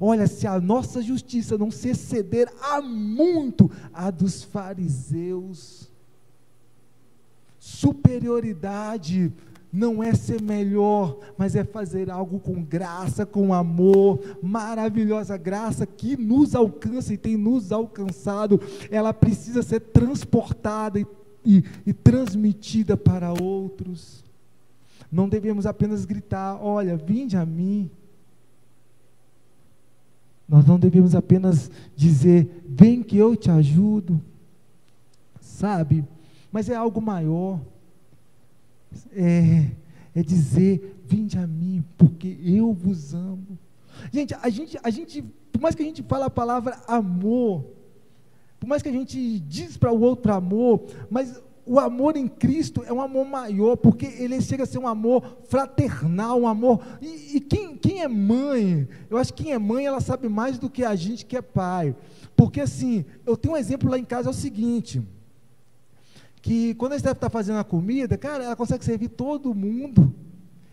[0.01, 5.91] Olha, se a nossa justiça não se exceder a muito a dos fariseus,
[7.59, 9.31] superioridade
[9.73, 16.17] não é ser melhor, mas é fazer algo com graça, com amor, maravilhosa graça que
[16.17, 18.61] nos alcança e tem nos alcançado.
[18.91, 21.07] Ela precisa ser transportada e,
[21.45, 24.25] e, e transmitida para outros.
[25.11, 27.89] Não devemos apenas gritar: Olha, vinde a mim.
[30.49, 34.21] Nós não devemos apenas dizer: Vem que eu te ajudo.
[35.41, 36.05] Sabe?
[36.51, 37.61] Mas é algo maior
[39.13, 39.71] é,
[40.15, 43.59] é dizer: Vinde a mim, porque eu vos amo.
[44.13, 45.23] Gente, a gente, a gente,
[45.53, 47.65] por mais que a gente fale a palavra amor,
[48.59, 52.83] por mais que a gente diz para o outro amor, mas o amor em Cristo
[52.87, 56.81] é um amor maior, porque ele chega a ser um amor fraternal, um amor.
[57.01, 60.59] E, e, quem, quem é mãe, eu acho que quem é mãe, ela sabe mais
[60.59, 61.95] do que a gente que é pai.
[62.37, 65.03] Porque assim, eu tenho um exemplo lá em casa, é o seguinte
[66.43, 70.15] que quando a Steph está fazendo a comida, cara, ela consegue servir todo mundo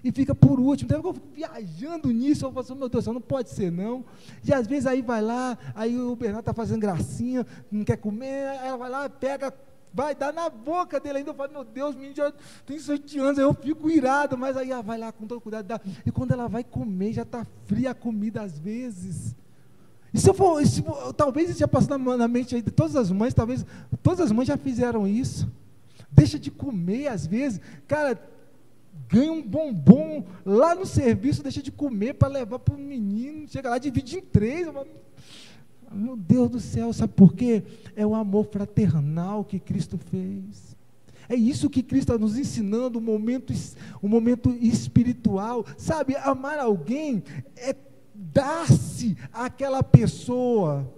[0.03, 0.87] e fica por último.
[0.87, 4.05] Então eu fico viajando nisso, eu falo assim, meu Deus, não pode ser não.
[4.43, 8.47] E às vezes aí vai lá, aí o Bernardo está fazendo gracinha, não quer comer,
[8.47, 9.53] aí ela vai lá, pega,
[9.93, 11.31] vai dar na boca dele ainda.
[11.31, 12.31] Eu falo, meu Deus, menino já
[12.65, 15.81] tem sete anos, aí eu fico irado, mas aí ela vai lá com todo cuidado.
[16.05, 19.35] E quando ela vai comer, já está fria a comida às vezes.
[20.17, 20.83] Se eu for, se,
[21.15, 23.65] talvez isso já passou na, na mente de todas as mães, talvez
[24.01, 25.49] todas as mães já fizeram isso.
[26.11, 28.19] Deixa de comer às vezes, cara,
[29.07, 33.69] ganha um bombom lá no serviço, deixa de comer para levar para o menino, chega
[33.69, 34.67] lá, divide em três.
[35.91, 37.63] Meu Deus do céu, sabe por quê?
[37.95, 40.75] É o amor fraternal que Cristo fez.
[41.29, 43.53] É isso que Cristo está nos ensinando, um momento,
[44.01, 45.65] um momento espiritual.
[45.77, 47.23] Sabe, amar alguém
[47.55, 47.73] é
[48.17, 50.91] dar-se àquela pessoa,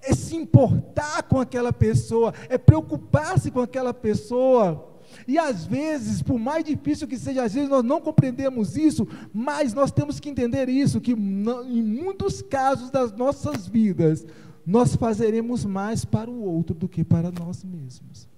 [0.00, 4.92] é se importar com aquela pessoa, é preocupar-se com aquela pessoa.
[5.26, 9.74] E às vezes, por mais difícil que seja, às vezes nós não compreendemos isso, mas
[9.74, 14.24] nós temos que entender isso, que em muitos casos das nossas vidas,
[14.64, 18.28] nós fazeremos mais para o outro do que para nós mesmos.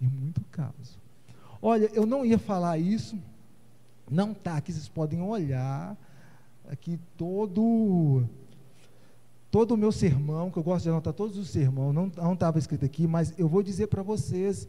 [0.00, 0.98] Em muito caso.
[1.60, 3.18] Olha, eu não ia falar isso,
[4.08, 5.96] não está aqui, vocês podem olhar
[6.68, 8.24] aqui todo
[9.50, 12.84] todo o meu sermão, que eu gosto de anotar todos os sermões, não estava escrito
[12.84, 14.68] aqui, mas eu vou dizer para vocês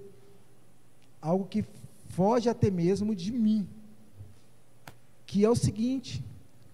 [1.22, 1.66] algo que
[2.10, 3.68] foge até mesmo de mim,
[5.26, 6.24] que é o seguinte: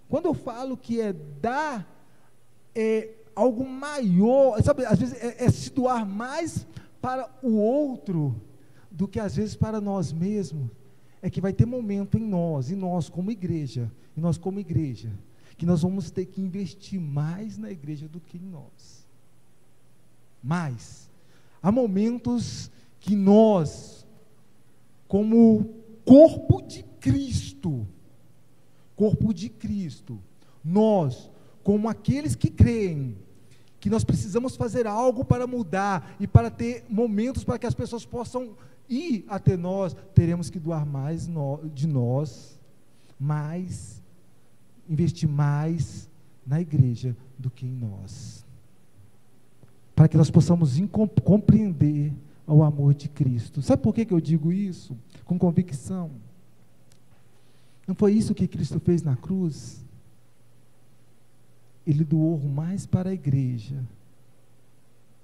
[0.07, 1.87] quando eu falo que é dar
[2.75, 6.67] é, algo maior, sabe, às vezes é, é se doar mais
[7.01, 8.35] para o outro
[8.91, 10.69] do que às vezes para nós mesmos,
[11.23, 15.09] é que vai ter momento em nós, e nós como igreja, e nós como igreja,
[15.57, 19.07] que nós vamos ter que investir mais na igreja do que em nós.
[20.43, 21.09] Mais.
[21.61, 22.69] Há momentos
[22.99, 24.05] que nós,
[25.07, 27.87] como corpo de Cristo,
[28.93, 30.19] corpo de Cristo,
[30.61, 31.31] nós,
[31.63, 33.15] como aqueles que creem,
[33.79, 38.05] que nós precisamos fazer algo para mudar e para ter momentos para que as pessoas
[38.05, 38.57] possam
[38.93, 41.29] ir até nós, teremos que doar mais
[41.73, 42.59] de nós,
[43.19, 44.01] mais
[44.89, 46.09] investir mais
[46.45, 48.45] na igreja do que em nós.
[49.95, 50.77] Para que nós possamos
[51.23, 52.13] compreender
[52.45, 53.61] o amor de Cristo.
[53.61, 54.97] Sabe por que, que eu digo isso?
[55.23, 56.11] Com convicção.
[57.87, 59.83] Não foi isso que Cristo fez na cruz?
[61.85, 63.83] ele doou mais para a igreja,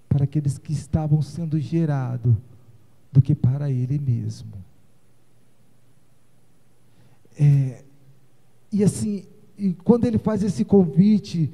[0.08, 2.36] para aqueles que estavam sendo gerados,
[3.12, 4.54] do que para ele mesmo.
[7.38, 7.84] É,
[8.72, 9.24] e assim,
[9.58, 11.52] e quando ele faz esse convite,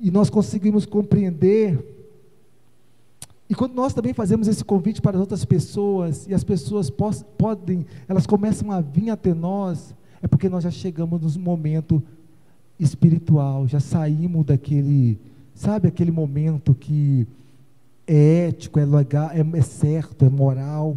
[0.00, 1.78] e nós conseguimos compreender,
[3.48, 7.86] e quando nós também fazemos esse convite para as outras pessoas, e as pessoas podem,
[8.08, 12.02] elas começam a vir até nós, é porque nós já chegamos no momento
[12.78, 15.18] espiritual, já saímos daquele,
[15.54, 17.26] sabe, aquele momento que
[18.06, 20.96] é ético, é legal, é, é certo, é moral,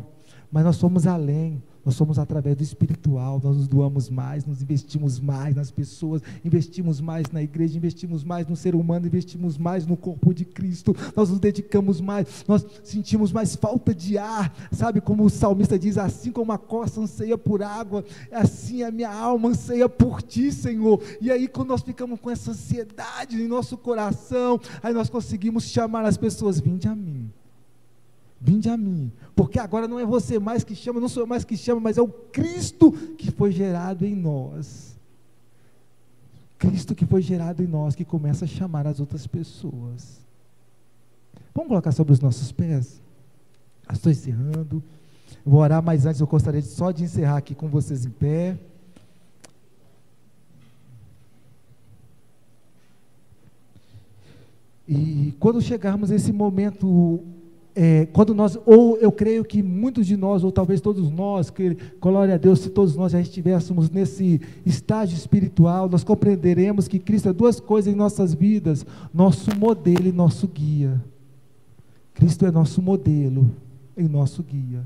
[0.51, 1.61] mas nós somos além.
[1.89, 7.01] Nós somos através do espiritual, nós nos doamos mais, nos investimos mais nas pessoas, investimos
[7.01, 11.31] mais na igreja, investimos mais no ser humano, investimos mais no corpo de Cristo, nós
[11.31, 15.01] nos dedicamos mais, nós sentimos mais falta de ar, sabe?
[15.01, 19.49] Como o salmista diz: assim como a costa anseia por água, assim a minha alma
[19.49, 21.01] anseia por ti, Senhor.
[21.19, 26.05] E aí, quando nós ficamos com essa ansiedade em nosso coração, aí nós conseguimos chamar
[26.05, 27.31] as pessoas: vinde a mim.
[28.41, 31.43] Vinde a mim, porque agora não é você mais que chama, não sou eu mais
[31.43, 34.97] que chama, mas é o Cristo que foi gerado em nós.
[36.57, 40.19] Cristo que foi gerado em nós, que começa a chamar as outras pessoas.
[41.53, 43.01] Vamos colocar sobre os nossos pés?
[43.91, 44.81] Estou encerrando.
[45.45, 48.57] Vou orar, mas antes eu gostaria só de encerrar aqui com vocês em pé.
[54.87, 57.23] E quando chegarmos nesse momento
[57.81, 61.77] é, quando nós, ou eu creio que muitos de nós, ou talvez todos nós, que,
[62.01, 67.29] glória a Deus, se todos nós já estivéssemos nesse estágio espiritual, nós compreenderemos que Cristo
[67.29, 71.01] é duas coisas em nossas vidas: nosso modelo e nosso guia.
[72.13, 73.49] Cristo é nosso modelo
[73.95, 74.85] e nosso guia.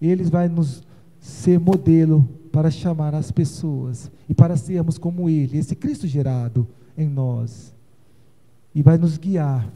[0.00, 0.82] Ele vai nos
[1.20, 7.10] ser modelo para chamar as pessoas e para sermos como Ele, esse Cristo gerado em
[7.10, 7.74] nós,
[8.74, 9.70] e vai nos guiar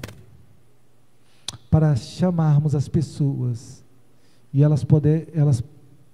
[1.76, 3.84] para chamarmos as pessoas
[4.50, 5.62] e elas, poder, elas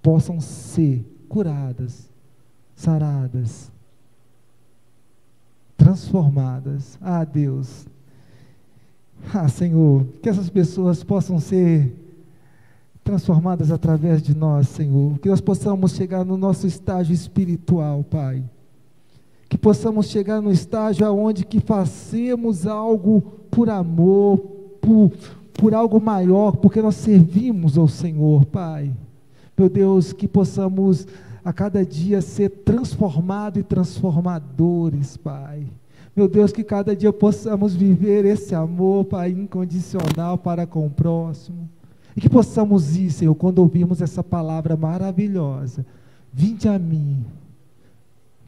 [0.02, 2.10] possam ser curadas,
[2.74, 3.70] saradas,
[5.76, 6.98] transformadas.
[7.00, 7.86] Ah, Deus.
[9.32, 11.94] Ah, Senhor, que essas pessoas possam ser
[13.04, 15.16] transformadas através de nós, Senhor.
[15.20, 18.42] Que nós possamos chegar no nosso estágio espiritual, Pai.
[19.48, 24.38] Que possamos chegar no estágio aonde que fazemos algo por amor,
[24.80, 25.12] por,
[25.54, 28.92] por algo maior, porque nós servimos ao Senhor, Pai.
[29.56, 31.06] Meu Deus, que possamos
[31.44, 35.66] a cada dia ser transformados e transformadores, Pai.
[36.14, 41.68] Meu Deus, que cada dia possamos viver esse amor, Pai, incondicional para com o próximo.
[42.14, 45.84] E que possamos ir, Senhor, quando ouvirmos essa palavra maravilhosa.
[46.32, 47.24] Vinde a mim,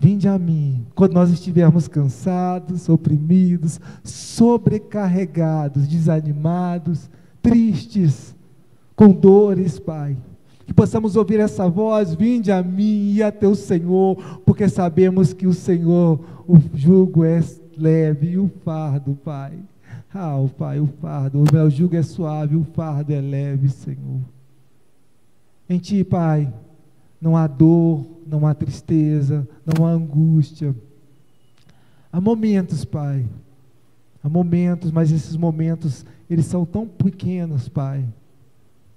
[0.05, 7.09] Vinde a mim, quando nós estivermos cansados, oprimidos, sobrecarregados, desanimados,
[7.41, 8.37] tristes,
[8.95, 10.15] com dores, Pai.
[10.67, 15.47] Que possamos ouvir essa voz, vinde a mim e a teu Senhor, porque sabemos que
[15.47, 17.43] o Senhor, o jugo é
[17.75, 19.55] leve e o fardo, Pai.
[20.13, 24.21] Ah, o Pai, o fardo, o meu jugo é suave, o fardo é leve, Senhor.
[25.67, 26.53] Em Ti, Pai,
[27.21, 30.75] não há dor, não há tristeza, não há angústia.
[32.13, 33.27] Há momentos, Pai.
[34.23, 38.05] Há momentos, mas esses momentos, eles são tão pequenos, Pai.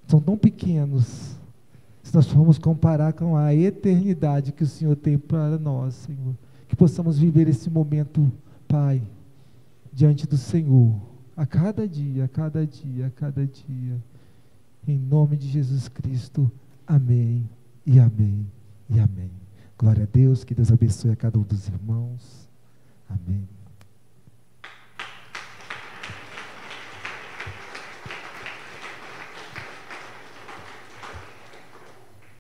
[0.08, 1.36] São tão pequenos.
[2.04, 6.36] Se nós formos comparar com a eternidade que o Senhor tem para nós, Senhor.
[6.68, 8.32] Que possamos viver esse momento,
[8.68, 9.02] Pai,
[9.92, 10.96] diante do Senhor.
[11.36, 13.98] A cada dia, a cada dia, a cada dia.
[14.88, 16.50] Em nome de Jesus Cristo.
[16.86, 17.57] Amém
[17.88, 18.46] e amém
[18.90, 19.32] e amém.
[19.78, 22.50] Glória a Deus, que Deus abençoe a cada um dos irmãos.
[23.10, 23.48] Amém.